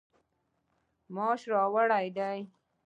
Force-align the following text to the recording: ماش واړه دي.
ماش 1.13 1.41
واړه 1.73 1.99
دي. 2.17 2.37